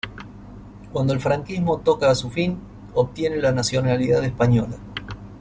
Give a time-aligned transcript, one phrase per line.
[0.91, 2.57] Cuando el franquismo toca a su fin,
[2.95, 4.77] obtiene la nacionalidad española.